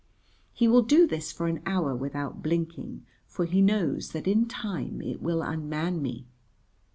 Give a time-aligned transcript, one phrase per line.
[0.51, 4.99] He will do this for an hour without blinking, for he knows that in time
[4.99, 6.25] it will unman me.